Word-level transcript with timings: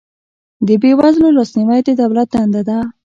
د 0.67 0.69
بې 0.81 0.91
وزلو 0.99 1.35
لاسنیوی 1.37 1.79
د 1.85 1.89
دولت 2.01 2.27
دنده 2.33 2.61
ده 2.69 2.77